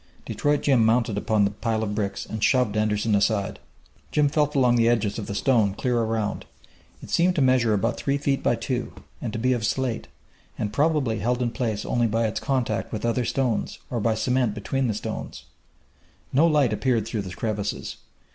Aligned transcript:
Detroit 0.25 0.61
Jim 0.61 0.83
mounted 0.83 1.15
upon 1.15 1.45
the 1.45 1.51
pile 1.51 1.83
of 1.83 1.93
bricks 1.93 2.25
and 2.25 2.43
shoved 2.43 2.75
Anderson 2.75 3.13
aside. 3.13 3.59
Jim 4.11 4.29
felt 4.29 4.55
along 4.55 4.75
the 4.75 4.89
edges 4.89 5.19
of 5.19 5.27
the 5.27 5.35
stone 5.35 5.75
clear 5.75 5.95
around. 5.99 6.47
It 7.03 7.11
seemed 7.11 7.35
to 7.35 7.41
measure 7.43 7.75
about 7.75 7.97
three 7.97 8.17
feet 8.17 8.41
by 8.41 8.55
two, 8.55 8.93
and 9.21 9.31
to 9.31 9.37
be 9.37 9.53
of 9.53 9.63
slate, 9.63 10.07
and 10.57 10.73
probably 10.73 11.19
held 11.19 11.39
in 11.43 11.51
place 11.51 11.85
only 11.85 12.07
by 12.07 12.25
its 12.25 12.39
contact 12.39 12.91
with 12.91 13.05
other 13.05 13.25
stones, 13.25 13.77
or 13.91 13.99
by 13.99 14.15
cement 14.15 14.55
between 14.55 14.87
the 14.87 14.95
stones. 14.95 15.43
No 16.33 16.47
light 16.47 16.73
appeared 16.73 17.05
through 17.07 17.21
the 17.21 17.35
crevices. 17.35 17.97